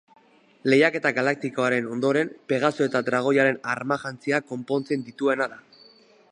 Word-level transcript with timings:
Lehiaketa 0.73 1.11
Galaktikoaren 1.17 1.89
ondoren 1.97 2.31
Pegaso 2.53 2.87
eta 2.89 3.03
Dragoiaren 3.11 3.61
armajantziak 3.75 4.51
konpontzen 4.55 5.05
dituena 5.11 5.53
da. 5.57 5.65